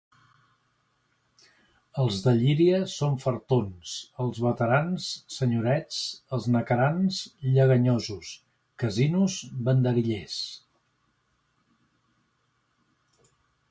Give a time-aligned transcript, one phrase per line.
[2.03, 3.91] Els de Llíria són fartons,
[4.25, 5.99] els beterans, senyorets,
[6.39, 7.19] els naquerans,
[7.59, 8.33] lleganyosos,
[8.85, 9.37] Casinos,
[9.69, 10.39] banderillers.